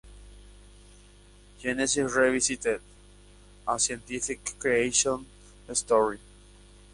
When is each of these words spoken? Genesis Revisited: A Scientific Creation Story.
Genesis 1.59 2.11
Revisited: 2.15 2.81
A 3.67 3.77
Scientific 3.79 4.55
Creation 4.57 5.23
Story. 5.73 6.17